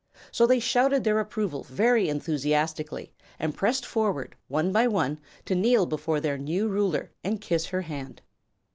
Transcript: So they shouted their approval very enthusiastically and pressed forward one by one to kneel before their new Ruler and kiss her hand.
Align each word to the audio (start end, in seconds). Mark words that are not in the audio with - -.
So 0.31 0.47
they 0.47 0.57
shouted 0.59 1.03
their 1.03 1.19
approval 1.19 1.61
very 1.63 2.09
enthusiastically 2.09 3.13
and 3.37 3.53
pressed 3.55 3.85
forward 3.85 4.35
one 4.47 4.71
by 4.71 4.87
one 4.87 5.19
to 5.45 5.53
kneel 5.53 5.85
before 5.85 6.19
their 6.19 6.39
new 6.39 6.67
Ruler 6.67 7.11
and 7.23 7.39
kiss 7.39 7.67
her 7.67 7.81
hand. 7.83 8.23